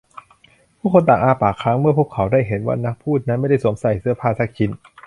[0.79, 4.69] ผู้คนต่างอ้าปากค้างเมื่อพวกเขาได้เห็นว่านักพูดนั้นไม่ได้สวมใส่เสื้อผ้าสักชิ้น